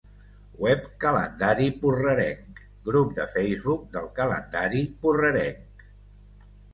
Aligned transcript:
Web 0.61 0.85
Calendari 1.01 1.67
Porrerenc, 1.83 2.61
Grup 2.87 3.11
de 3.19 3.27
Facebook 3.33 3.83
del 3.97 4.07
Calendari 4.21 4.81
Porrerenc. 5.05 5.85